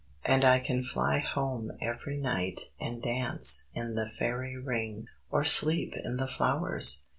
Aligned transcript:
And 0.25 0.43
I 0.43 0.57
can 0.59 0.83
fly 0.83 1.19
home 1.19 1.73
every 1.79 2.17
night 2.17 2.71
and 2.79 3.03
dance 3.03 3.65
in 3.75 3.93
the 3.93 4.09
Fairy 4.09 4.57
Ring, 4.57 5.05
or 5.29 5.43
sleep 5.43 5.93
in 5.95 6.17
the 6.17 6.25
flowers!" 6.27 7.03